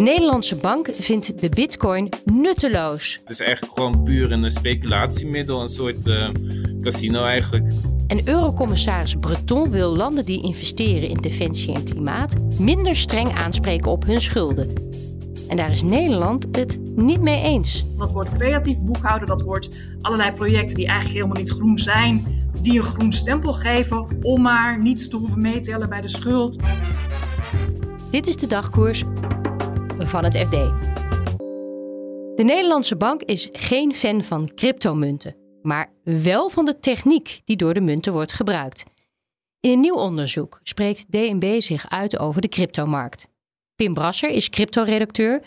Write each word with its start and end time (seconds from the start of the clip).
De 0.00 0.06
Nederlandse 0.06 0.56
bank 0.56 0.90
vindt 0.98 1.40
de 1.40 1.48
bitcoin 1.48 2.08
nutteloos. 2.24 3.20
Het 3.22 3.30
is 3.30 3.40
eigenlijk 3.40 3.72
gewoon 3.72 4.02
puur 4.02 4.32
een 4.32 4.50
speculatiemiddel, 4.50 5.60
een 5.60 5.68
soort 5.68 6.06
uh, 6.06 6.28
casino 6.80 7.24
eigenlijk. 7.24 7.72
En 8.06 8.28
eurocommissaris 8.28 9.14
Breton 9.14 9.70
wil 9.70 9.96
landen 9.96 10.24
die 10.24 10.42
investeren 10.42 11.08
in 11.08 11.16
defensie 11.16 11.74
en 11.74 11.84
klimaat 11.84 12.34
minder 12.58 12.96
streng 12.96 13.38
aanspreken 13.38 13.90
op 13.90 14.04
hun 14.04 14.20
schulden. 14.20 14.72
En 15.48 15.56
daar 15.56 15.72
is 15.72 15.82
Nederland 15.82 16.46
het 16.52 16.78
niet 16.96 17.20
mee 17.20 17.42
eens. 17.42 17.84
Dat 17.98 18.12
wordt 18.12 18.32
creatief 18.32 18.82
boekhouden, 18.82 19.28
dat 19.28 19.42
wordt 19.42 19.68
allerlei 20.00 20.32
projecten 20.32 20.76
die 20.76 20.86
eigenlijk 20.86 21.16
helemaal 21.16 21.42
niet 21.42 21.50
groen 21.50 21.78
zijn, 21.78 22.26
die 22.60 22.76
een 22.76 22.82
groen 22.82 23.12
stempel 23.12 23.52
geven 23.52 24.06
om 24.22 24.42
maar 24.42 24.82
niets 24.82 25.08
te 25.08 25.16
hoeven 25.16 25.40
meetellen 25.40 25.88
bij 25.88 26.00
de 26.00 26.08
schuld. 26.08 26.56
Dit 28.10 28.26
is 28.26 28.36
de 28.36 28.46
dagkoers 28.46 29.04
van 30.06 30.24
het 30.24 30.36
FD. 30.36 30.50
De 32.36 32.42
Nederlandse 32.44 32.96
bank 32.96 33.22
is 33.22 33.48
geen 33.52 33.94
fan 33.94 34.22
van 34.22 34.50
cryptomunten, 34.54 35.36
maar 35.62 35.92
wel 36.02 36.48
van 36.48 36.64
de 36.64 36.78
techniek 36.78 37.40
die 37.44 37.56
door 37.56 37.74
de 37.74 37.80
munten 37.80 38.12
wordt 38.12 38.32
gebruikt. 38.32 38.84
In 39.60 39.70
een 39.70 39.80
nieuw 39.80 39.96
onderzoek 39.96 40.60
spreekt 40.62 41.06
DNB 41.10 41.60
zich 41.60 41.90
uit 41.90 42.18
over 42.18 42.40
de 42.40 42.48
cryptomarkt. 42.48 43.28
Pim 43.76 43.94
Brasser 43.94 44.30
is 44.30 44.50
crypto-redacteur 44.50 45.42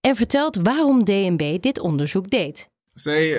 en 0.00 0.16
vertelt 0.16 0.56
waarom 0.56 1.04
DNB 1.04 1.60
dit 1.60 1.78
onderzoek 1.78 2.30
deed. 2.30 2.68
Zij 2.92 3.30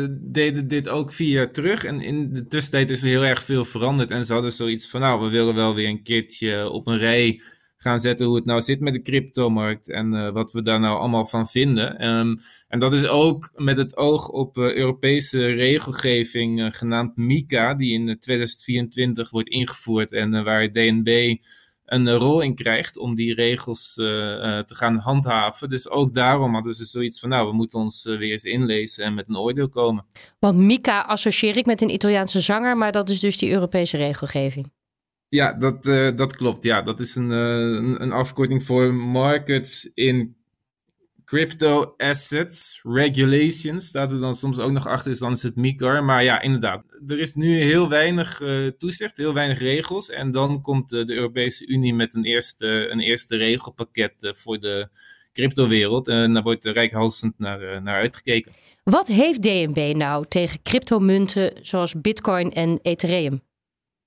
uh, 0.00 0.08
deden 0.20 0.68
dit 0.68 0.88
ook 0.88 1.12
vier 1.12 1.30
jaar 1.30 1.52
terug 1.52 1.84
en 1.84 2.00
in 2.00 2.32
de 2.32 2.46
tussentijd 2.46 2.90
is 2.90 3.02
er 3.02 3.08
heel 3.08 3.24
erg 3.24 3.42
veel 3.42 3.64
veranderd. 3.64 4.10
En 4.10 4.24
ze 4.24 4.32
hadden 4.32 4.52
zoiets 4.52 4.88
van, 4.88 5.00
nou, 5.00 5.22
we 5.22 5.28
willen 5.28 5.54
wel 5.54 5.74
weer 5.74 5.88
een 5.88 6.02
keertje 6.02 6.70
op 6.70 6.86
een 6.86 6.98
rij 6.98 7.40
gaan 7.82 8.00
zetten 8.00 8.26
hoe 8.26 8.36
het 8.36 8.44
nou 8.44 8.60
zit 8.60 8.80
met 8.80 8.92
de 8.92 9.02
cryptomarkt 9.02 9.88
en 9.88 10.12
uh, 10.12 10.30
wat 10.30 10.52
we 10.52 10.62
daar 10.62 10.80
nou 10.80 10.98
allemaal 10.98 11.26
van 11.26 11.46
vinden. 11.46 12.08
Um, 12.08 12.38
en 12.68 12.78
dat 12.78 12.92
is 12.92 13.06
ook 13.06 13.52
met 13.54 13.76
het 13.76 13.96
oog 13.96 14.28
op 14.28 14.56
uh, 14.56 14.74
Europese 14.74 15.46
regelgeving 15.46 16.60
uh, 16.60 16.66
genaamd 16.70 17.16
MICA, 17.16 17.74
die 17.74 17.92
in 17.92 18.18
2024 18.18 19.30
wordt 19.30 19.48
ingevoerd 19.48 20.12
en 20.12 20.44
waar 20.44 20.72
DNB 20.72 21.36
een 21.84 22.12
rol 22.12 22.40
in 22.40 22.54
krijgt 22.54 22.98
om 22.98 23.14
die 23.14 23.34
regels 23.34 23.94
te 23.94 24.64
gaan 24.66 24.96
handhaven. 24.96 25.68
Dus 25.68 25.88
ook 25.88 26.14
daarom 26.14 26.54
hadden 26.54 26.74
ze 26.74 26.84
zoiets 26.84 27.20
van, 27.20 27.28
nou, 27.28 27.48
we 27.48 27.54
moeten 27.54 27.78
ons 27.78 28.04
weer 28.04 28.32
eens 28.32 28.44
inlezen 28.44 29.04
en 29.04 29.14
met 29.14 29.28
een 29.28 29.36
oordeel 29.36 29.68
komen. 29.68 30.04
Want 30.38 30.58
MICA 30.58 31.00
associeer 31.00 31.56
ik 31.56 31.66
met 31.66 31.82
een 31.82 31.92
Italiaanse 31.92 32.40
zanger, 32.40 32.76
maar 32.76 32.92
dat 32.92 33.08
is 33.08 33.20
dus 33.20 33.38
die 33.38 33.50
Europese 33.50 33.96
regelgeving. 33.96 34.70
Ja, 35.32 35.52
dat, 35.52 35.86
uh, 35.86 36.16
dat 36.16 36.36
klopt. 36.36 36.64
Ja, 36.64 36.82
dat 36.82 37.00
is 37.00 37.14
een, 37.14 37.30
uh, 37.30 37.98
een 38.00 38.12
afkorting 38.12 38.62
voor 38.62 38.94
Markets 38.94 39.90
in 39.94 40.36
Crypto 41.24 41.94
Assets 41.96 42.80
Regulations. 42.82 43.86
Staat 43.86 44.10
er 44.10 44.20
dan 44.20 44.34
soms 44.34 44.58
ook 44.58 44.70
nog 44.70 44.86
achter, 44.86 45.10
dus 45.10 45.18
dan 45.18 45.32
is 45.32 45.42
het 45.42 45.56
MICAR. 45.56 46.04
Maar 46.04 46.24
ja, 46.24 46.40
inderdaad. 46.40 46.84
Er 47.06 47.18
is 47.18 47.34
nu 47.34 47.56
heel 47.56 47.88
weinig 47.88 48.40
uh, 48.40 48.66
toezicht, 48.66 49.16
heel 49.16 49.34
weinig 49.34 49.58
regels. 49.58 50.10
En 50.10 50.30
dan 50.30 50.60
komt 50.60 50.88
de 50.88 51.12
Europese 51.12 51.66
Unie 51.66 51.94
met 51.94 52.14
een 52.14 52.24
eerste, 52.24 52.90
een 52.90 53.00
eerste 53.00 53.36
regelpakket 53.36 54.32
voor 54.36 54.58
de 54.58 54.88
cryptowereld. 55.32 56.08
En 56.08 56.32
daar 56.32 56.42
wordt 56.42 56.64
rijkhalsend 56.64 57.38
naar, 57.38 57.82
naar 57.82 58.00
uitgekeken. 58.00 58.52
Wat 58.84 59.06
heeft 59.06 59.42
DNB 59.42 59.92
nou 59.96 60.26
tegen 60.28 60.62
cryptomunten 60.62 61.52
zoals 61.62 62.00
Bitcoin 62.00 62.52
en 62.52 62.78
Ethereum? 62.82 63.42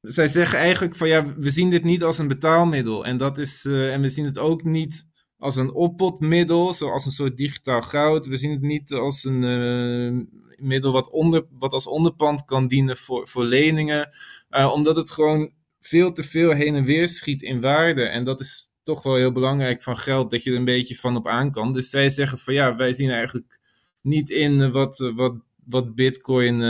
Zij 0.06 0.28
zeggen 0.28 0.60
eigenlijk 0.60 0.96
van 0.96 1.08
ja, 1.08 1.36
we 1.38 1.50
zien 1.50 1.70
dit 1.70 1.84
niet 1.84 2.04
als 2.04 2.18
een 2.18 2.28
betaalmiddel. 2.28 3.06
En, 3.06 3.18
dat 3.18 3.38
is, 3.38 3.66
uh, 3.66 3.94
en 3.94 4.02
we 4.02 4.10
zien 4.10 4.26
het 4.26 4.40
ook 4.40 4.64
niet 4.64 5.08
als 5.38 5.56
een 5.56 5.74
oppotmiddel, 5.74 6.74
zoals 6.74 7.06
een 7.06 7.12
soort 7.12 7.38
digitaal 7.38 7.82
goud. 7.82 8.26
We 8.26 8.38
zien 8.38 8.52
het 8.52 8.62
niet 8.62 8.92
als 8.92 9.24
een 9.24 9.44
uh, 9.44 10.26
middel 10.58 10.92
wat, 10.92 11.10
onder, 11.10 11.46
wat 11.52 11.74
als 11.74 11.88
onderpand 11.88 12.46
kan 12.46 12.68
dienen 12.68 12.98
voor, 12.98 13.28
voor 13.28 13.44
leningen. 13.44 14.10
Uh, 14.50 14.72
omdat 14.74 14.96
het 14.96 15.12
gewoon 15.12 15.52
veel 15.80 16.12
te 16.12 16.24
veel 16.24 16.52
heen 16.52 16.76
en 16.76 16.84
weer 16.84 17.08
schiet 17.08 17.42
in 17.42 17.62
waarde. 17.62 18.04
En 18.04 18.24
dat 18.24 18.40
is 18.40 18.72
toch 18.84 19.04
wel 19.04 19.16
heel 19.16 19.32
belangrijk 19.32 19.84
van 19.84 19.98
geld, 19.98 20.32
dat 20.32 20.44
je 20.44 20.52
er 20.52 20.58
een 20.58 20.66
beetje 20.66 20.96
van 20.96 21.16
op 21.16 21.28
aan 21.28 21.52
kan. 21.52 21.74
Dus 21.74 21.90
zij 21.90 22.10
zeggen 22.10 22.38
van 22.38 22.54
ja, 22.54 22.76
wij 22.76 22.94
zien 22.94 23.10
eigenlijk 23.10 23.60
niet 24.02 24.30
in 24.30 24.72
wat, 24.72 25.12
wat, 25.16 25.36
wat 25.66 25.96
bitcoin 25.96 26.62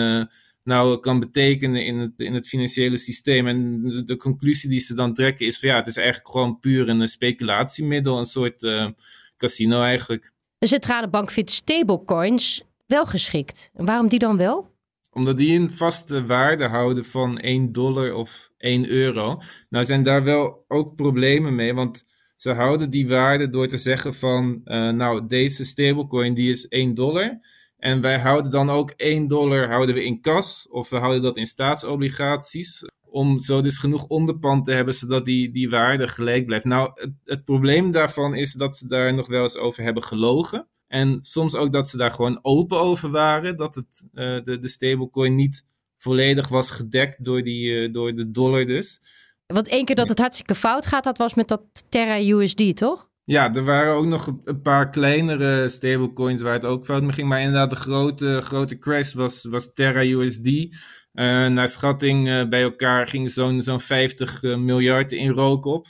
nou 0.65 0.99
kan 0.99 1.19
betekenen 1.19 1.85
in 1.85 1.97
het, 1.97 2.11
in 2.17 2.33
het 2.33 2.47
financiële 2.47 2.97
systeem. 2.97 3.47
En 3.47 3.81
de, 4.05 4.17
conclusie 4.17 4.69
die 4.69 4.79
ze 4.79 4.93
dan 4.93 5.13
trekken 5.13 5.45
is 5.45 5.59
van 5.59 5.69
ja, 5.69 5.75
het 5.75 5.87
is 5.87 5.97
eigenlijk 5.97 6.27
gewoon 6.27 6.59
puur 6.59 6.89
een 6.89 7.07
speculatiemiddel, 7.07 8.19
een 8.19 8.25
soort 8.25 8.63
uh, 8.63 8.87
casino 9.37 9.81
eigenlijk. 9.81 10.33
De 10.57 10.67
centrale 10.67 11.09
bank 11.09 11.31
vindt 11.31 11.51
stablecoins 11.51 12.63
wel 12.87 13.05
geschikt. 13.05 13.71
En 13.73 13.85
waarom 13.85 14.07
die 14.07 14.19
dan 14.19 14.37
wel? 14.37 14.73
Omdat 15.11 15.37
die 15.37 15.59
een 15.59 15.71
vaste 15.71 16.25
waarde 16.25 16.67
houden 16.67 17.05
van 17.05 17.39
1 17.39 17.71
dollar 17.71 18.13
of 18.13 18.51
1 18.57 18.89
euro. 18.89 19.41
Nou 19.69 19.85
zijn 19.85 20.03
daar 20.03 20.23
wel 20.23 20.65
ook 20.67 20.95
problemen 20.95 21.55
mee, 21.55 21.73
want 21.73 22.03
ze 22.35 22.51
houden 22.51 22.89
die 22.89 23.07
waarde 23.07 23.49
door 23.49 23.67
te 23.67 23.77
zeggen 23.77 24.13
van, 24.13 24.61
uh, 24.65 24.89
nou 24.89 25.27
deze 25.27 25.65
stablecoin 25.65 26.33
die 26.33 26.49
is 26.49 26.67
1 26.67 26.93
dollar. 26.93 27.39
En 27.77 28.01
wij 28.01 28.19
houden 28.19 28.51
dan 28.51 28.69
ook 28.69 28.89
1 28.91 29.27
dollar 29.27 29.67
houden 29.69 29.95
we 29.95 30.03
in 30.03 30.21
kas 30.21 30.67
of 30.69 30.89
we 30.89 30.97
houden 30.97 31.21
dat 31.21 31.37
in 31.37 31.45
staatsobligaties. 31.45 32.83
Om 33.01 33.39
zo 33.39 33.61
dus 33.61 33.77
genoeg 33.77 34.05
onderpand 34.05 34.65
te 34.65 34.71
hebben 34.71 34.93
zodat 34.93 35.25
die, 35.25 35.51
die 35.51 35.69
waarde 35.69 36.07
gelijk 36.07 36.45
blijft. 36.45 36.65
Nou, 36.65 36.91
het, 36.93 37.11
het 37.23 37.43
probleem 37.43 37.91
daarvan 37.91 38.35
is 38.35 38.53
dat 38.53 38.75
ze 38.75 38.87
daar 38.87 39.13
nog 39.13 39.27
wel 39.27 39.41
eens 39.41 39.57
over 39.57 39.83
hebben 39.83 40.03
gelogen. 40.03 40.67
En 40.87 41.17
soms 41.21 41.55
ook 41.55 41.71
dat 41.71 41.89
ze 41.89 41.97
daar 41.97 42.11
gewoon 42.11 42.39
open 42.41 42.79
over 42.79 43.09
waren. 43.09 43.57
Dat 43.57 43.75
het, 43.75 44.05
uh, 44.13 44.43
de, 44.43 44.59
de 44.59 44.67
stablecoin 44.67 45.35
niet 45.35 45.65
volledig 45.97 46.47
was 46.47 46.71
gedekt 46.71 47.23
door, 47.23 47.41
die, 47.41 47.67
uh, 47.67 47.93
door 47.93 48.15
de 48.15 48.31
dollar 48.31 48.65
dus. 48.65 49.01
Want 49.45 49.67
één 49.67 49.85
keer 49.85 49.95
dat 49.95 50.09
het 50.09 50.19
hartstikke 50.19 50.55
fout 50.55 50.85
gaat, 50.85 51.03
dat 51.03 51.17
was 51.17 51.33
met 51.33 51.47
dat 51.47 51.61
Terra 51.89 52.19
USD, 52.19 52.77
toch? 52.77 53.09
Ja, 53.25 53.53
er 53.53 53.63
waren 53.63 53.93
ook 53.93 54.05
nog 54.05 54.39
een 54.43 54.61
paar 54.61 54.89
kleinere 54.89 55.69
stablecoins 55.69 56.41
waar 56.41 56.53
het 56.53 56.65
ook 56.65 56.85
fout 56.85 57.01
mee 57.01 57.11
ging. 57.11 57.27
Maar 57.27 57.39
inderdaad, 57.39 57.69
de 57.69 57.75
grote, 57.75 58.41
grote 58.41 58.77
crash 58.77 59.13
was, 59.13 59.43
was 59.45 59.73
Terra 59.73 60.03
USD. 60.03 60.47
Eh, 61.11 61.47
naar 61.47 61.69
schatting 61.69 62.27
uh, 62.27 62.47
bij 62.47 62.61
elkaar 62.61 63.07
ging 63.07 63.31
zo'n 63.31 63.61
zo'n 63.61 63.79
50 63.79 64.43
uh, 64.43 64.57
miljard 64.57 65.11
in 65.11 65.29
rook 65.29 65.65
op. 65.65 65.87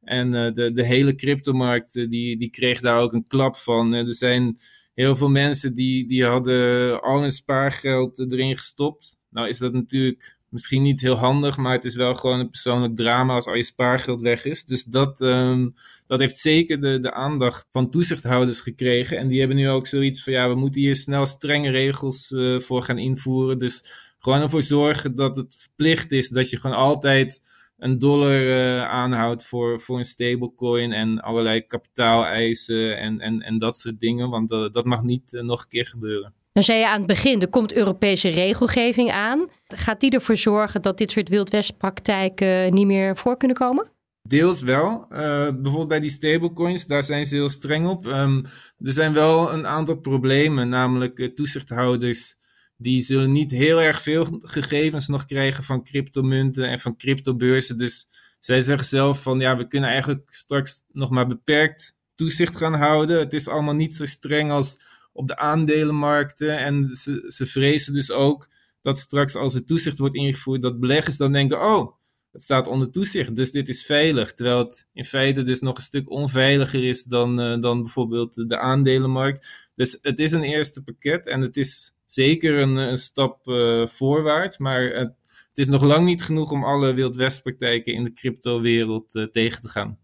En 0.00 0.30
de, 0.30 0.72
de 0.72 0.84
hele 0.84 1.14
cryptomarkt 1.14 1.92
die, 1.92 2.36
die 2.36 2.50
kreeg 2.50 2.80
daar 2.80 2.98
ook 2.98 3.12
een 3.12 3.26
klap 3.26 3.56
van. 3.56 3.92
er 3.92 4.14
zijn 4.14 4.58
heel 4.94 5.16
veel 5.16 5.30
mensen 5.30 5.74
die, 5.74 6.08
die 6.08 6.24
hadden 6.24 7.02
al 7.02 7.20
hun 7.20 7.30
spaargeld 7.30 8.18
erin 8.18 8.56
gestopt. 8.56 9.18
Nou 9.30 9.48
is 9.48 9.58
dat 9.58 9.72
natuurlijk 9.72 10.35
misschien 10.56 10.82
niet 10.82 11.00
heel 11.00 11.14
handig, 11.16 11.56
maar 11.56 11.72
het 11.72 11.84
is 11.84 11.94
wel 11.94 12.14
gewoon 12.14 12.40
een 12.40 12.50
persoonlijk 12.50 12.96
drama 12.96 13.34
als 13.34 13.46
al 13.46 13.54
je 13.54 13.62
spaargeld 13.62 14.20
weg 14.20 14.44
is. 14.44 14.64
Dus 14.64 14.84
dat, 14.84 15.20
um, 15.20 15.74
dat 16.06 16.20
heeft 16.20 16.36
zeker 16.36 16.80
de, 16.80 16.98
de 16.98 17.12
aandacht 17.12 17.66
van 17.70 17.90
toezichthouders 17.90 18.60
gekregen. 18.60 19.18
En 19.18 19.28
die 19.28 19.38
hebben 19.38 19.56
nu 19.56 19.68
ook 19.68 19.86
zoiets 19.86 20.22
van, 20.22 20.32
ja, 20.32 20.48
we 20.48 20.54
moeten 20.54 20.80
hier 20.80 20.96
snel 20.96 21.26
strenge 21.26 21.70
regels 21.70 22.30
uh, 22.30 22.60
voor 22.60 22.82
gaan 22.82 22.98
invoeren. 22.98 23.58
Dus 23.58 23.84
gewoon 24.18 24.40
ervoor 24.40 24.62
zorgen 24.62 25.14
dat 25.14 25.36
het 25.36 25.56
verplicht 25.58 26.12
is 26.12 26.28
dat 26.28 26.50
je 26.50 26.56
gewoon 26.56 26.76
altijd 26.76 27.42
een 27.78 27.98
dollar 27.98 28.42
uh, 28.42 28.84
aanhoudt 28.84 29.44
voor, 29.44 29.80
voor 29.80 29.98
een 29.98 30.04
stablecoin 30.04 30.92
en 30.92 31.20
allerlei 31.20 31.66
kapitaaleisen 31.66 32.98
en, 32.98 33.20
en, 33.20 33.42
en 33.42 33.58
dat 33.58 33.78
soort 33.78 34.00
dingen. 34.00 34.30
Want 34.30 34.52
uh, 34.52 34.70
dat 34.70 34.84
mag 34.84 35.02
niet 35.02 35.32
nog 35.32 35.62
een 35.62 35.68
keer 35.68 35.86
gebeuren. 35.86 36.35
Dan 36.56 36.64
zei 36.64 36.78
je 36.78 36.88
aan 36.88 36.98
het 36.98 37.06
begin, 37.06 37.40
er 37.40 37.48
komt 37.48 37.72
Europese 37.72 38.28
regelgeving 38.28 39.10
aan. 39.10 39.48
Gaat 39.66 40.00
die 40.00 40.10
ervoor 40.10 40.36
zorgen 40.36 40.82
dat 40.82 40.98
dit 40.98 41.10
soort 41.10 41.28
wildwestpraktijken 41.28 42.74
niet 42.74 42.86
meer 42.86 43.16
voor 43.16 43.36
kunnen 43.36 43.56
komen? 43.56 43.90
Deels 44.22 44.62
wel. 44.62 45.06
Uh, 45.10 45.18
bijvoorbeeld 45.50 45.88
bij 45.88 46.00
die 46.00 46.10
stablecoins, 46.10 46.86
daar 46.86 47.02
zijn 47.02 47.26
ze 47.26 47.34
heel 47.34 47.48
streng 47.48 47.86
op. 47.86 48.06
Um, 48.06 48.44
er 48.78 48.92
zijn 48.92 49.12
wel 49.12 49.52
een 49.52 49.66
aantal 49.66 49.96
problemen, 49.96 50.68
namelijk 50.68 51.18
uh, 51.18 51.28
toezichthouders 51.34 52.36
die 52.76 53.02
zullen 53.02 53.32
niet 53.32 53.50
heel 53.50 53.80
erg 53.80 54.02
veel 54.02 54.26
gegevens 54.40 55.08
nog 55.08 55.24
krijgen 55.24 55.64
van 55.64 55.84
cryptomunten 55.84 56.68
en 56.68 56.80
van 56.80 56.96
cryptobeurzen. 56.96 57.76
Dus 57.76 58.08
zij 58.40 58.60
zeggen 58.60 58.86
zelf 58.86 59.22
van 59.22 59.40
ja, 59.40 59.56
we 59.56 59.66
kunnen 59.66 59.90
eigenlijk 59.90 60.28
straks 60.30 60.82
nog 60.92 61.10
maar 61.10 61.26
beperkt 61.26 61.96
toezicht 62.14 62.56
gaan 62.56 62.74
houden. 62.74 63.18
Het 63.18 63.32
is 63.32 63.48
allemaal 63.48 63.74
niet 63.74 63.94
zo 63.94 64.04
streng 64.04 64.50
als 64.50 64.84
op 65.16 65.26
de 65.26 65.36
aandelenmarkten. 65.36 66.58
En 66.58 66.88
ze, 66.94 67.24
ze 67.28 67.46
vrezen 67.46 67.92
dus 67.92 68.10
ook 68.10 68.48
dat 68.82 68.98
straks 68.98 69.36
als 69.36 69.54
het 69.54 69.66
toezicht 69.66 69.98
wordt 69.98 70.14
ingevoerd, 70.14 70.62
dat 70.62 70.80
beleggers 70.80 71.16
dan 71.16 71.32
denken, 71.32 71.60
oh, 71.60 71.92
het 72.32 72.42
staat 72.42 72.66
onder 72.66 72.90
toezicht, 72.90 73.36
dus 73.36 73.50
dit 73.50 73.68
is 73.68 73.84
veilig. 73.84 74.32
Terwijl 74.34 74.58
het 74.58 74.88
in 74.92 75.04
feite 75.04 75.42
dus 75.42 75.60
nog 75.60 75.76
een 75.76 75.82
stuk 75.82 76.10
onveiliger 76.10 76.84
is 76.84 77.04
dan, 77.04 77.40
uh, 77.40 77.60
dan 77.60 77.82
bijvoorbeeld 77.82 78.48
de 78.48 78.58
aandelenmarkt. 78.58 79.70
Dus 79.74 79.98
het 80.02 80.18
is 80.18 80.32
een 80.32 80.42
eerste 80.42 80.82
pakket 80.82 81.26
en 81.26 81.40
het 81.40 81.56
is 81.56 81.96
zeker 82.06 82.58
een, 82.58 82.76
een 82.76 82.98
stap 82.98 83.46
uh, 83.46 83.86
voorwaarts, 83.86 84.58
maar 84.58 84.82
het, 84.82 85.14
het, 85.48 85.58
is 85.58 85.68
nog 85.68 85.82
lang 85.82 86.04
niet 86.04 86.22
genoeg 86.22 86.50
om 86.50 86.64
alle 86.64 86.94
wildwestpraktijken 86.94 87.92
in 87.92 88.04
de 88.04 88.12
cryptowereld 88.12 89.14
uh, 89.14 89.24
tegen 89.24 89.60
te 89.60 89.68
gaan. 89.68 89.98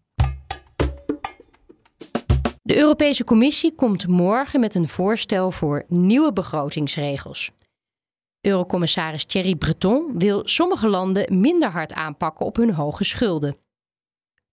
De 2.65 2.77
Europese 2.77 3.23
Commissie 3.23 3.75
komt 3.75 4.07
morgen 4.07 4.59
met 4.59 4.75
een 4.75 4.87
voorstel 4.87 5.51
voor 5.51 5.83
nieuwe 5.87 6.33
begrotingsregels. 6.33 7.51
Eurocommissaris 8.41 9.25
Thierry 9.25 9.55
Breton 9.55 10.11
wil 10.17 10.41
sommige 10.47 10.87
landen 10.87 11.39
minder 11.39 11.69
hard 11.69 11.93
aanpakken 11.93 12.45
op 12.45 12.55
hun 12.55 12.73
hoge 12.73 13.03
schulden. 13.03 13.57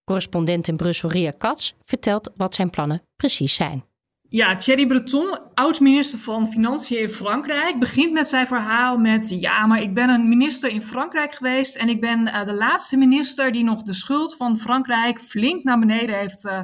Correspondent 0.03 0.67
in 0.67 0.75
Brussel 0.75 1.09
Ria 1.09 1.31
Katz 1.37 1.73
vertelt 1.85 2.31
wat 2.35 2.55
zijn 2.55 2.69
plannen 2.69 3.01
precies 3.15 3.55
zijn. 3.55 3.85
Ja, 4.29 4.55
Thierry 4.55 4.87
Breton, 4.87 5.39
oud-minister 5.53 6.19
van 6.19 6.47
Financiën 6.47 6.99
in 6.99 7.09
Frankrijk, 7.09 7.79
begint 7.79 8.11
met 8.11 8.27
zijn 8.27 8.47
verhaal 8.47 8.97
met: 8.97 9.29
Ja, 9.29 9.65
maar 9.65 9.81
ik 9.81 9.93
ben 9.93 10.09
een 10.09 10.29
minister 10.29 10.69
in 10.69 10.81
Frankrijk 10.81 11.33
geweest 11.33 11.75
en 11.75 11.89
ik 11.89 12.01
ben 12.01 12.27
uh, 12.27 12.45
de 12.45 12.53
laatste 12.53 12.97
minister 12.97 13.51
die 13.51 13.63
nog 13.63 13.81
de 13.81 13.93
schuld 13.93 14.35
van 14.35 14.57
Frankrijk 14.57 15.19
flink 15.21 15.63
naar 15.63 15.79
beneden 15.79 16.17
heeft 16.17 16.45
uh, 16.45 16.61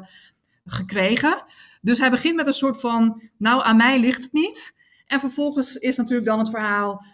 gekregen. 0.68 1.44
Dus 1.82 2.00
hij 2.00 2.10
begint 2.10 2.36
met 2.36 2.48
een 2.48 2.54
soort 2.54 2.80
van: 2.80 3.22
Nou, 3.38 3.64
aan 3.64 3.78
mij 3.78 4.00
ligt 4.00 4.24
het 4.24 4.34
niet. 4.34 4.76
En 5.06 5.20
vervolgens 5.20 5.76
is 5.76 5.98
natuurlijk 5.98 6.28
dan 6.28 6.40
het 6.40 6.50
verhaal: 6.50 7.06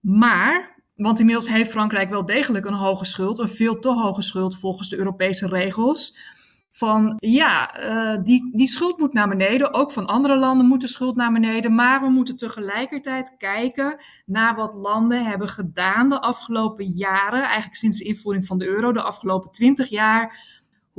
Maar, 0.00 0.82
want 0.94 1.18
inmiddels 1.18 1.48
heeft 1.48 1.70
Frankrijk 1.70 2.10
wel 2.10 2.24
degelijk 2.24 2.66
een 2.66 2.74
hoge 2.74 3.04
schuld, 3.04 3.38
een 3.38 3.48
veel 3.48 3.78
te 3.78 3.92
hoge 3.92 4.22
schuld 4.22 4.58
volgens 4.58 4.88
de 4.88 4.96
Europese 4.96 5.48
regels 5.48 6.34
van 6.76 7.14
ja, 7.16 7.80
uh, 7.80 8.22
die, 8.22 8.50
die 8.56 8.66
schuld 8.66 8.98
moet 8.98 9.12
naar 9.12 9.28
beneden. 9.28 9.74
Ook 9.74 9.92
van 9.92 10.06
andere 10.06 10.36
landen 10.36 10.66
moet 10.66 10.80
de 10.80 10.88
schuld 10.88 11.16
naar 11.16 11.32
beneden. 11.32 11.74
Maar 11.74 12.00
we 12.00 12.08
moeten 12.08 12.36
tegelijkertijd 12.36 13.34
kijken 13.38 13.96
naar 14.26 14.54
wat 14.54 14.74
landen 14.74 15.24
hebben 15.24 15.48
gedaan 15.48 16.08
de 16.08 16.20
afgelopen 16.20 16.86
jaren. 16.86 17.42
Eigenlijk 17.42 17.74
sinds 17.74 17.98
de 17.98 18.04
invoering 18.04 18.46
van 18.46 18.58
de 18.58 18.66
euro, 18.66 18.92
de 18.92 19.02
afgelopen 19.02 19.50
twintig 19.50 19.88
jaar. 19.88 20.38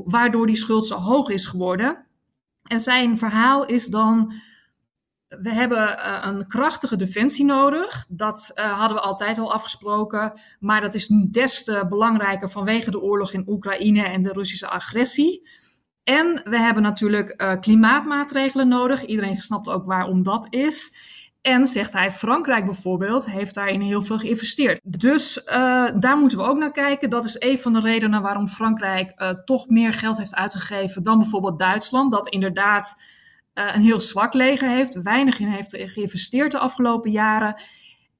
Waardoor 0.05 0.47
die 0.47 0.55
schuld 0.55 0.87
zo 0.87 0.95
hoog 0.95 1.29
is 1.29 1.45
geworden. 1.45 2.05
En 2.63 2.79
zijn 2.79 3.17
verhaal 3.17 3.65
is 3.65 3.85
dan. 3.85 4.33
We 5.27 5.53
hebben 5.53 5.77
uh, 5.77 6.23
een 6.23 6.47
krachtige 6.47 6.95
defensie 6.95 7.45
nodig. 7.45 8.05
Dat 8.09 8.51
uh, 8.55 8.79
hadden 8.79 8.97
we 8.97 9.03
altijd 9.03 9.39
al 9.39 9.53
afgesproken. 9.53 10.39
Maar 10.59 10.81
dat 10.81 10.93
is 10.93 11.07
des 11.31 11.63
te 11.63 11.85
belangrijker 11.89 12.49
vanwege 12.49 12.91
de 12.91 13.01
oorlog 13.01 13.33
in 13.33 13.47
Oekraïne 13.47 14.03
en 14.03 14.21
de 14.21 14.31
Russische 14.31 14.69
agressie. 14.69 15.49
En 16.03 16.41
we 16.43 16.57
hebben 16.57 16.83
natuurlijk 16.83 17.41
uh, 17.41 17.55
klimaatmaatregelen 17.59 18.67
nodig. 18.67 19.05
Iedereen 19.05 19.37
snapt 19.37 19.69
ook 19.69 19.85
waarom 19.85 20.23
dat 20.23 20.47
is. 20.49 20.95
En 21.41 21.67
zegt 21.67 21.93
hij, 21.93 22.11
Frankrijk 22.11 22.65
bijvoorbeeld 22.65 23.25
heeft 23.25 23.53
daarin 23.53 23.81
heel 23.81 24.01
veel 24.01 24.17
geïnvesteerd. 24.17 24.79
Dus 24.83 25.37
uh, 25.45 25.89
daar 25.99 26.17
moeten 26.17 26.37
we 26.37 26.43
ook 26.43 26.57
naar 26.57 26.71
kijken. 26.71 27.09
Dat 27.09 27.25
is 27.25 27.35
een 27.39 27.59
van 27.59 27.73
de 27.73 27.79
redenen 27.79 28.21
waarom 28.21 28.47
Frankrijk 28.47 29.21
uh, 29.21 29.29
toch 29.45 29.67
meer 29.67 29.93
geld 29.93 30.17
heeft 30.17 30.35
uitgegeven 30.35 31.03
dan 31.03 31.17
bijvoorbeeld 31.17 31.59
Duitsland. 31.59 32.11
Dat 32.11 32.27
inderdaad 32.29 33.01
een 33.53 33.81
heel 33.81 34.01
zwak 34.01 34.33
leger 34.33 34.69
heeft, 34.69 35.01
weinig 35.01 35.39
in 35.39 35.47
heeft 35.47 35.77
geïnvesteerd 35.77 36.51
de 36.51 36.59
afgelopen 36.59 37.11
jaren. 37.11 37.61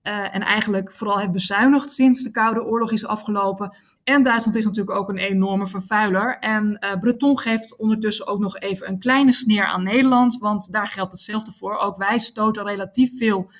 Uh, 0.08 0.36
en 0.36 0.42
eigenlijk 0.42 0.92
vooral 0.92 1.20
heeft 1.20 1.32
bezuinigd 1.32 1.92
sinds 1.92 2.24
de 2.24 2.32
Koude 2.32 2.64
Oorlog 2.64 2.92
is 2.92 3.06
afgelopen. 3.06 3.78
En 4.04 4.24
Duitsland 4.24 4.58
is 4.58 4.66
natuurlijk 4.66 4.98
ook 4.98 5.10
een 5.10 5.18
enorme 5.18 5.68
vervuiler. 5.68 6.38
En 6.40 6.78
uh, 6.80 7.00
Breton 7.00 7.40
geeft 7.40 7.78
ondertussen 7.78 8.28
ook 8.28 8.40
nog 8.40 8.60
even 8.60 8.88
een 8.88 9.00
kleine 9.00 9.34
sneer 9.34 9.66
aan 9.66 9.84
Nederland, 9.84 10.38
want 10.38 10.72
daar 10.72 10.88
geldt 10.88 11.12
hetzelfde 11.12 11.52
voor. 11.52 11.78
Ook 11.78 11.98
wij 11.98 12.18
stoten 12.18 12.64
relatief 12.64 13.18
veel 13.18 13.52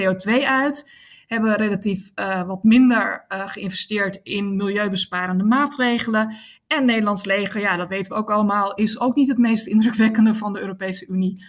CO2 0.00 0.32
uit, 0.44 0.90
hebben 1.26 1.56
relatief 1.56 2.10
uh, 2.14 2.46
wat 2.46 2.62
minder 2.62 3.24
geïnvesteerd 3.28 4.20
in 4.22 4.56
milieubesparende 4.56 5.44
maatregelen. 5.44 6.34
En 6.66 6.84
Nederlands 6.84 7.24
leger, 7.24 7.60
ja, 7.60 7.76
dat 7.76 7.88
weten 7.88 8.12
we 8.12 8.18
ook 8.18 8.30
allemaal, 8.30 8.74
is 8.74 9.00
ook 9.00 9.14
niet 9.14 9.28
het 9.28 9.38
meest 9.38 9.66
indrukwekkende 9.66 10.34
van 10.34 10.52
de 10.52 10.60
Europese 10.60 11.06
Unie. 11.06 11.44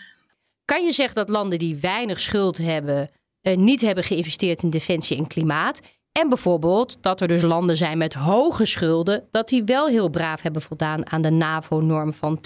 Kan 0.65 0.83
je 0.83 0.91
zeggen 0.91 1.15
dat 1.15 1.29
landen 1.29 1.59
die 1.59 1.77
weinig 1.81 2.19
schuld 2.19 2.57
hebben 2.57 3.09
niet 3.53 3.81
hebben 3.81 4.03
geïnvesteerd 4.03 4.63
in 4.63 4.69
defensie 4.69 5.17
en 5.17 5.27
klimaat. 5.27 5.81
En 6.11 6.29
bijvoorbeeld 6.29 7.03
dat 7.03 7.21
er 7.21 7.27
dus 7.27 7.41
landen 7.41 7.77
zijn 7.77 7.97
met 7.97 8.13
hoge 8.13 8.65
schulden, 8.65 9.23
dat 9.31 9.49
die 9.49 9.63
wel 9.63 9.87
heel 9.87 10.09
braaf 10.09 10.41
hebben 10.41 10.61
voldaan 10.61 11.11
aan 11.11 11.21
de 11.21 11.29
NAVO-norm 11.29 12.13
van 12.13 12.37
2% 12.37 12.41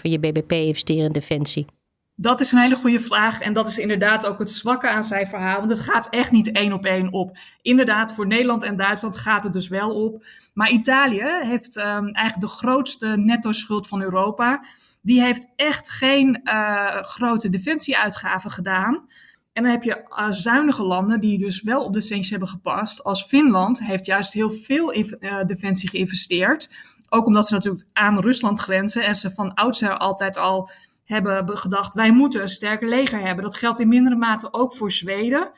van 0.00 0.10
je 0.10 0.18
BBP 0.18 0.52
investeren 0.52 1.04
in 1.04 1.12
defensie. 1.12 1.66
Dat 2.14 2.40
is 2.40 2.52
een 2.52 2.58
hele 2.58 2.76
goede 2.76 3.00
vraag. 3.00 3.40
En 3.40 3.52
dat 3.52 3.66
is 3.66 3.78
inderdaad 3.78 4.26
ook 4.26 4.38
het 4.38 4.50
zwakke 4.50 4.88
aan 4.88 5.04
zijn 5.04 5.26
verhaal. 5.26 5.58
Want 5.58 5.70
het 5.70 5.80
gaat 5.80 6.08
echt 6.08 6.30
niet 6.30 6.52
één 6.52 6.72
op 6.72 6.84
één 6.84 7.12
op. 7.12 7.38
Inderdaad, 7.62 8.12
voor 8.12 8.26
Nederland 8.26 8.62
en 8.62 8.76
Duitsland 8.76 9.16
gaat 9.16 9.44
het 9.44 9.52
dus 9.52 9.68
wel 9.68 10.04
op. 10.04 10.24
Maar 10.54 10.70
Italië 10.70 11.38
heeft 11.40 11.76
um, 11.76 11.84
eigenlijk 11.84 12.40
de 12.40 12.56
grootste 12.56 13.06
netto-schuld 13.06 13.88
van 13.88 14.02
Europa. 14.02 14.64
Die 15.02 15.22
heeft 15.22 15.52
echt 15.56 15.90
geen 15.90 16.40
uh, 16.44 16.96
grote 17.00 17.48
defensieuitgaven 17.48 18.50
gedaan. 18.50 19.06
En 19.52 19.62
dan 19.62 19.72
heb 19.72 19.82
je 19.82 20.06
uh, 20.10 20.30
zuinige 20.30 20.82
landen 20.82 21.20
die 21.20 21.38
dus 21.38 21.62
wel 21.62 21.84
op 21.84 21.92
de 21.92 22.00
centjes 22.00 22.30
hebben 22.30 22.48
gepast. 22.48 23.02
Als 23.02 23.24
Finland 23.24 23.84
heeft 23.84 24.06
juist 24.06 24.32
heel 24.32 24.50
veel 24.50 24.94
uh, 24.94 25.44
defensie 25.46 25.88
geïnvesteerd. 25.88 26.70
Ook 27.08 27.26
omdat 27.26 27.46
ze 27.46 27.54
natuurlijk 27.54 27.86
aan 27.92 28.20
Rusland 28.20 28.58
grenzen 28.58 29.04
en 29.04 29.14
ze 29.14 29.30
van 29.30 29.54
oudsher 29.54 29.96
altijd 29.96 30.36
al 30.36 30.70
hebben 31.04 31.58
gedacht: 31.58 31.94
wij 31.94 32.12
moeten 32.12 32.42
een 32.42 32.48
sterker 32.48 32.88
leger 32.88 33.20
hebben. 33.20 33.44
Dat 33.44 33.56
geldt 33.56 33.80
in 33.80 33.88
mindere 33.88 34.16
mate 34.16 34.52
ook 34.52 34.74
voor 34.74 34.92
Zweden, 34.92 35.50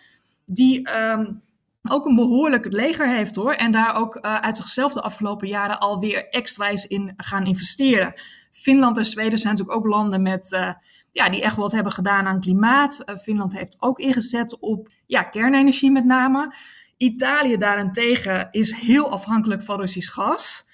die 0.45 0.89
um, 0.97 1.43
ook 1.89 2.07
een 2.07 2.15
behoorlijk 2.15 2.73
leger 2.73 3.09
heeft 3.09 3.35
hoor. 3.35 3.53
En 3.53 3.73
daar 3.73 3.95
ook 3.95 4.17
uh, 4.17 4.41
uit 4.41 4.57
zichzelf 4.57 4.93
de 4.93 5.01
afgelopen 5.01 5.49
jaren 5.49 5.79
alweer 5.81 6.29
extra 6.29 6.73
in 6.89 7.15
gaan 7.17 7.47
investeren. 7.47 8.13
Finland 8.51 8.99
en 8.99 9.05
Zweden 9.05 9.39
zijn 9.39 9.53
natuurlijk 9.53 9.79
ook 9.79 9.93
landen 9.93 10.23
met 10.23 10.49
ja, 11.13 11.29
die 11.29 11.43
echt 11.43 11.57
wat 11.57 11.73
hebben 11.73 11.93
gedaan 11.93 12.27
aan 12.27 12.41
klimaat. 12.41 13.03
Uh, 13.07 13.17
Finland 13.17 13.59
heeft 13.59 13.77
ook 13.79 13.99
ingezet 13.99 14.59
op 14.59 14.89
ja, 15.07 15.23
kernenergie 15.23 15.91
met 15.91 16.05
name. 16.05 16.55
Italië 16.97 17.57
daarentegen 17.57 18.49
is 18.51 18.73
heel 18.75 19.11
afhankelijk 19.11 19.63
van 19.63 19.81
Russisch 19.81 20.15
gas. 20.15 20.69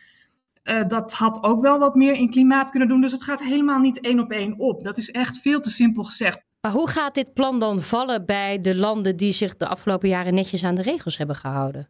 Dat 0.87 1.13
had 1.13 1.43
ook 1.43 1.61
wel 1.61 1.79
wat 1.79 1.95
meer 1.95 2.13
in 2.13 2.31
klimaat 2.31 2.71
kunnen 2.71 2.89
doen. 2.89 3.01
Dus 3.01 3.13
het 3.13 3.23
gaat 3.23 3.43
helemaal 3.43 3.79
niet 3.79 4.01
één 4.01 4.21
op 4.21 4.31
één 4.31 4.59
op. 4.59 4.85
Dat 4.85 4.99
is 4.99 5.11
echt 5.11 5.39
veel 5.39 5.61
te 5.61 5.71
simpel 5.71 6.03
gezegd. 6.03 6.46
Maar 6.67 6.75
hoe 6.75 6.89
gaat 6.89 7.15
dit 7.15 7.35
plan 7.35 7.59
dan 7.59 7.81
vallen 7.81 8.27
bij 8.27 8.59
de 8.61 8.75
landen 8.75 9.17
die 9.17 9.33
zich 9.33 9.57
de 9.57 9.67
afgelopen 9.67 10.09
jaren 10.09 10.35
netjes 10.35 10.65
aan 10.65 10.75
de 10.75 10.83
regels 10.83 11.17
hebben 11.17 11.37
gehouden? 11.37 11.89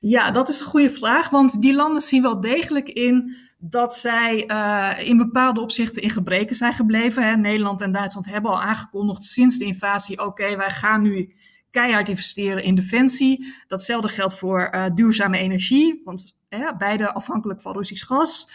Ja, 0.00 0.30
dat 0.30 0.48
is 0.48 0.60
een 0.60 0.66
goede 0.66 0.90
vraag. 0.90 1.30
Want 1.30 1.62
die 1.62 1.74
landen 1.74 2.02
zien 2.02 2.22
wel 2.22 2.40
degelijk 2.40 2.88
in 2.88 3.34
dat 3.58 3.94
zij 3.94 4.50
uh, 4.50 5.08
in 5.08 5.16
bepaalde 5.16 5.60
opzichten 5.60 6.02
in 6.02 6.10
gebreken 6.10 6.56
zijn 6.56 6.72
gebleven. 6.72 7.22
Hè. 7.22 7.36
Nederland 7.36 7.80
en 7.80 7.92
Duitsland 7.92 8.26
hebben 8.26 8.50
al 8.50 8.60
aangekondigd 8.60 9.22
sinds 9.22 9.58
de 9.58 9.64
invasie: 9.64 10.24
oké, 10.24 10.56
wij 10.56 10.70
gaan 10.70 11.02
nu 11.02 11.34
keihard 11.70 12.08
investeren 12.08 12.62
in 12.62 12.74
defensie. 12.74 13.46
Datzelfde 13.66 14.08
geldt 14.08 14.34
voor 14.34 14.68
uh, 14.74 14.84
duurzame 14.94 15.38
energie, 15.38 16.00
want 16.04 16.34
beide 16.78 17.12
afhankelijk 17.12 17.62
van 17.62 17.72
Russisch 17.72 18.06
gas. 18.06 18.50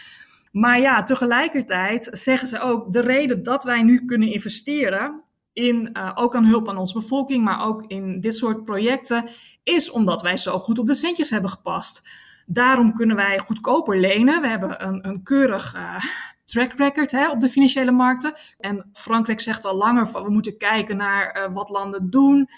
Maar 0.52 0.80
ja, 0.80 1.02
tegelijkertijd 1.02 2.08
zeggen 2.12 2.48
ze 2.48 2.60
ook: 2.60 2.92
de 2.92 3.00
reden 3.00 3.42
dat 3.42 3.64
wij 3.64 3.82
nu 3.82 4.04
kunnen 4.04 4.32
investeren 4.32 5.24
in 5.54 5.90
uh, 5.92 6.10
ook 6.14 6.34
aan 6.36 6.44
hulp 6.44 6.68
aan 6.68 6.76
onze 6.76 6.94
bevolking, 6.94 7.44
maar 7.44 7.66
ook 7.66 7.84
in 7.86 8.20
dit 8.20 8.34
soort 8.34 8.64
projecten, 8.64 9.28
is 9.62 9.90
omdat 9.90 10.22
wij 10.22 10.36
zo 10.36 10.58
goed 10.58 10.78
op 10.78 10.86
de 10.86 10.94
centjes 10.94 11.30
hebben 11.30 11.50
gepast. 11.50 12.08
Daarom 12.46 12.94
kunnen 12.94 13.16
wij 13.16 13.38
goedkoper 13.38 14.00
lenen. 14.00 14.40
We 14.40 14.48
hebben 14.48 14.86
een, 14.86 15.08
een 15.08 15.22
keurig 15.22 15.74
uh, 15.74 16.04
track 16.44 16.72
record 16.72 17.10
hè, 17.10 17.30
op 17.30 17.40
de 17.40 17.48
financiële 17.48 17.90
markten. 17.90 18.32
En 18.58 18.88
Frankrijk 18.92 19.40
zegt 19.40 19.64
al 19.64 19.76
langer 19.76 20.12
we 20.12 20.30
moeten 20.30 20.56
kijken 20.56 20.96
naar 20.96 21.36
uh, 21.36 21.54
wat 21.54 21.68
landen 21.68 22.10
doen. 22.10 22.48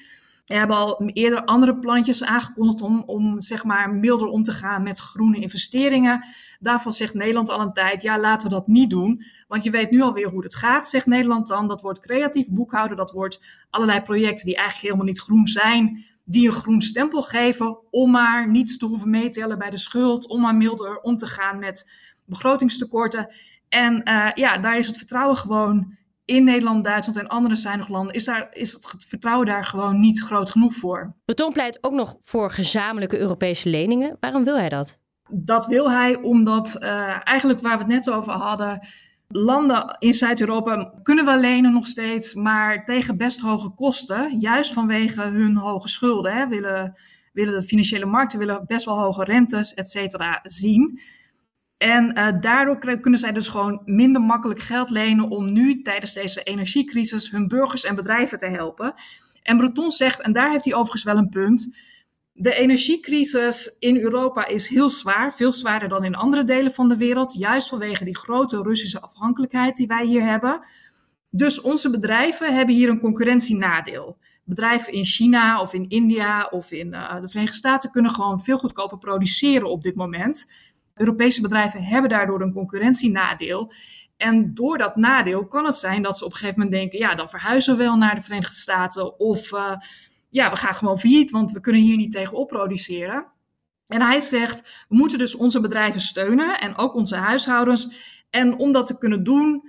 We 0.47 0.55
hebben 0.55 0.77
al 0.77 1.03
eerder 1.07 1.45
andere 1.45 1.79
plannetjes 1.79 2.25
aangekondigd 2.25 2.83
om, 2.83 3.03
om 3.07 3.41
zeg 3.41 3.65
maar 3.65 3.91
milder 3.91 4.29
om 4.29 4.43
te 4.43 4.53
gaan 4.53 4.83
met 4.83 4.99
groene 4.99 5.39
investeringen. 5.39 6.27
Daarvan 6.59 6.93
zegt 6.93 7.15
Nederland 7.15 7.49
al 7.49 7.61
een 7.61 7.73
tijd, 7.73 8.03
ja 8.03 8.19
laten 8.19 8.49
we 8.49 8.55
dat 8.55 8.67
niet 8.67 8.91
doen. 8.91 9.23
Want 9.49 9.65
je 9.65 9.71
weet 9.71 9.91
nu 9.91 10.01
alweer 10.01 10.29
hoe 10.29 10.43
het 10.43 10.55
gaat, 10.55 10.89
zegt 10.89 11.07
Nederland 11.07 11.49
dan. 11.49 11.69
Dat 11.69 11.83
wordt 11.83 12.01
creatief 12.01 12.51
boekhouden, 12.51 12.97
dat 12.97 13.13
wordt 13.13 13.67
allerlei 13.71 14.01
projecten 14.01 14.47
die 14.47 14.57
eigenlijk 14.57 14.87
helemaal 14.87 15.07
niet 15.07 15.21
groen 15.21 15.47
zijn 15.47 16.05
die 16.29 16.47
een 16.47 16.53
groen 16.53 16.83
stempel 16.83 17.23
geven 17.23 17.79
om 17.91 18.11
maar 18.11 18.51
niet 18.51 18.79
te 18.79 18.87
hoeven 18.87 19.11
meetellen 19.11 19.59
bij 19.59 19.71
de 19.71 19.79
schuld, 19.79 20.29
om 20.29 20.41
maar 20.41 20.55
milder 20.55 21.01
om 21.01 21.17
te 21.17 21.27
gaan 21.27 21.59
met 21.59 21.91
begrotingstekorten. 22.25 23.35
En 23.69 24.09
uh, 24.09 24.31
ja, 24.35 24.59
daar 24.59 24.79
is 24.79 24.87
het 24.87 24.97
vertrouwen 24.97 25.37
gewoon 25.37 25.97
in 26.27 26.45
Nederland, 26.45 26.85
Duitsland 26.85 27.19
en 27.19 27.29
andere 27.29 27.57
zuinige 27.57 27.91
landen 27.93 28.15
is, 28.15 28.25
daar, 28.25 28.47
is 28.51 28.73
het 28.73 29.05
vertrouwen 29.09 29.47
daar 29.47 29.65
gewoon 29.65 30.01
niet 30.01 30.23
groot 30.23 30.51
genoeg 30.51 30.75
voor. 30.75 31.15
Breton 31.25 31.53
pleit 31.53 31.79
ook 31.81 31.93
nog 31.93 32.17
voor 32.23 32.51
gezamenlijke 32.51 33.19
Europese 33.19 33.69
leningen. 33.69 34.17
Waarom 34.21 34.45
wil 34.45 34.57
hij 34.57 34.69
dat? 34.69 34.99
Dat 35.31 35.67
wil 35.67 35.91
hij 35.91 36.17
omdat 36.17 36.77
uh, 36.81 37.27
eigenlijk 37.27 37.61
waar 37.61 37.79
we 37.79 37.85
het 37.85 37.93
net 37.93 38.11
over 38.11 38.33
hadden, 38.33 38.87
landen 39.29 39.97
in 39.99 40.15
Zuid-Europa 40.15 40.93
kunnen 41.03 41.25
wel 41.25 41.39
lenen 41.39 41.73
nog 41.73 41.87
steeds, 41.87 42.35
maar 42.35 42.85
tegen 42.85 43.17
best 43.17 43.41
hoge 43.41 43.71
kosten, 43.71 44.39
juist 44.39 44.73
vanwege 44.73 45.23
hun 45.23 45.57
hoge 45.57 45.89
schulden. 45.89 46.33
Hè, 46.33 46.49
willen, 46.49 46.95
willen 47.33 47.61
de 47.61 47.67
financiële 47.67 48.07
markten 48.07 48.39
willen 48.39 48.65
best 48.67 48.85
wel 48.85 48.99
hoge 48.99 49.25
rentes, 49.25 49.75
et 49.75 49.89
cetera, 49.89 50.41
zien. 50.43 51.01
En 51.77 52.19
uh, 52.19 52.29
daardoor 52.41 53.01
kunnen 53.01 53.21
zij 53.21 53.33
dus 53.33 53.49
gewoon 53.49 53.83
minder 53.85 54.23
makkelijk 54.23 54.61
geld 54.61 54.91
lenen 54.91 55.29
om 55.29 55.53
nu 55.53 55.83
tijdens 55.83 56.13
deze 56.13 56.43
energiecrisis 56.43 57.31
hun 57.31 57.49
burgers 57.49 57.85
en 57.85 57.95
bedrijven 57.95 58.39
te 58.39 58.47
helpen. 58.47 58.95
En 59.43 59.57
Breton 59.57 59.91
zegt, 59.91 60.23
en 60.23 60.33
daar 60.33 60.51
heeft 60.51 60.65
hij 60.65 60.75
overigens 60.75 61.03
wel 61.03 61.17
een 61.17 61.29
punt, 61.29 61.77
de 62.39 62.55
energiecrisis 62.55 63.77
in 63.79 63.97
Europa 63.97 64.47
is 64.47 64.69
heel 64.69 64.91
zwaar, 64.91 65.35
veel 65.35 65.53
zwaarder 65.53 65.89
dan 65.89 66.05
in 66.05 66.15
andere 66.15 66.45
delen 66.45 66.73
van 66.73 66.89
de 66.89 66.97
wereld, 66.97 67.35
juist 67.35 67.69
vanwege 67.69 68.05
die 68.05 68.17
grote 68.17 68.63
Russische 68.63 69.01
afhankelijkheid 69.01 69.77
die 69.77 69.87
wij 69.87 70.07
hier 70.07 70.23
hebben. 70.23 70.61
Dus 71.31 71.61
onze 71.61 71.91
bedrijven 71.91 72.55
hebben 72.55 72.75
hier 72.75 72.89
een 72.89 73.01
concurrentienadeel. 73.01 74.19
Bedrijven 74.45 74.93
in 74.93 75.05
China 75.05 75.61
of 75.61 75.73
in 75.73 75.89
India 75.89 76.47
of 76.51 76.71
in 76.71 76.89
uh, 76.89 77.21
de 77.21 77.29
Verenigde 77.29 77.57
Staten 77.57 77.91
kunnen 77.91 78.11
gewoon 78.11 78.41
veel 78.41 78.59
goedkoper 78.59 78.99
produceren 78.99 79.71
op 79.71 79.83
dit 79.83 79.95
moment. 79.95 80.47
Europese 80.97 81.41
bedrijven 81.41 81.83
hebben 81.83 82.11
daardoor 82.11 82.41
een 82.41 82.53
concurrentienadeel. 82.53 83.73
En 84.17 84.55
door 84.55 84.79
dat 84.79 84.97
nadeel 84.97 85.47
kan 85.47 85.65
het 85.65 85.77
zijn 85.77 86.03
dat 86.03 86.19
ze 86.19 86.25
op 86.25 86.31
een 86.31 86.37
gegeven 86.37 86.61
moment 86.61 86.77
denken: 86.77 86.99
ja, 86.99 87.15
dan 87.15 87.29
verhuizen 87.29 87.77
we 87.77 87.83
wel 87.83 87.97
naar 87.97 88.15
de 88.15 88.21
Verenigde 88.21 88.55
Staten. 88.55 89.19
Of 89.19 89.53
uh, 89.53 89.77
ja, 90.29 90.51
we 90.51 90.57
gaan 90.57 90.75
gewoon 90.75 90.99
failliet, 90.99 91.31
want 91.31 91.53
we 91.53 91.61
kunnen 91.61 91.83
hier 91.83 91.97
niet 91.97 92.13
tegenop 92.13 92.49
produceren. 92.49 93.27
En 93.87 94.03
hij 94.03 94.21
zegt: 94.21 94.87
we 94.89 94.97
moeten 94.97 95.19
dus 95.19 95.37
onze 95.37 95.61
bedrijven 95.61 96.01
steunen 96.01 96.61
en 96.61 96.77
ook 96.77 96.95
onze 96.95 97.17
huishoudens. 97.17 98.15
En 98.31 98.57
om 98.59 98.73
dat 98.73 98.87
te 98.87 98.99
kunnen 98.99 99.25
doen, 99.25 99.69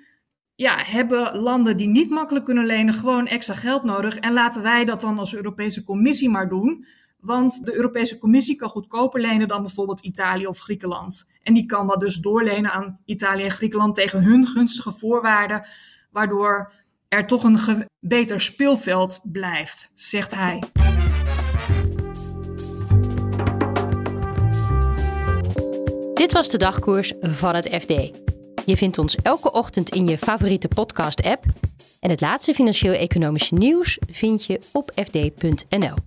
ja, 0.55 0.77
hebben 0.77 1.37
landen 1.37 1.77
die 1.77 1.87
niet 1.87 2.09
makkelijk 2.09 2.45
kunnen 2.45 2.65
lenen 2.65 2.93
gewoon 2.93 3.27
extra 3.27 3.53
geld 3.53 3.83
nodig. 3.83 4.17
En 4.17 4.33
laten 4.33 4.61
wij 4.61 4.85
dat 4.85 5.01
dan 5.01 5.19
als 5.19 5.35
Europese 5.35 5.83
Commissie 5.83 6.29
maar 6.29 6.49
doen. 6.49 6.85
Want 7.27 7.65
de 7.65 7.75
Europese 7.75 8.17
Commissie 8.17 8.55
kan 8.55 8.69
goedkoper 8.69 9.21
lenen 9.21 9.47
dan 9.47 9.61
bijvoorbeeld 9.61 10.01
Italië 10.01 10.47
of 10.47 10.59
Griekenland. 10.59 11.31
En 11.43 11.53
die 11.53 11.65
kan 11.65 11.87
dat 11.87 11.99
dus 11.99 12.17
doorlenen 12.17 12.71
aan 12.71 12.99
Italië 13.05 13.43
en 13.43 13.51
Griekenland 13.51 13.95
tegen 13.95 14.23
hun 14.23 14.45
gunstige 14.47 14.91
voorwaarden, 14.91 15.65
waardoor 16.11 16.73
er 17.07 17.27
toch 17.27 17.43
een 17.43 17.87
beter 17.99 18.41
speelveld 18.41 19.19
blijft, 19.31 19.91
zegt 19.95 20.35
hij. 20.35 20.63
Dit 26.13 26.31
was 26.31 26.49
de 26.49 26.57
dagkoers 26.57 27.13
van 27.19 27.55
het 27.55 27.67
FD. 27.67 28.21
Je 28.65 28.77
vindt 28.77 28.97
ons 28.97 29.15
elke 29.15 29.51
ochtend 29.51 29.89
in 29.89 30.07
je 30.07 30.17
favoriete 30.17 30.67
podcast-app. 30.67 31.43
En 31.99 32.09
het 32.09 32.21
laatste 32.21 32.53
financieel-economische 32.53 33.53
nieuws 33.53 33.99
vind 34.09 34.45
je 34.45 34.61
op 34.71 34.91
fd.nl. 34.95 36.06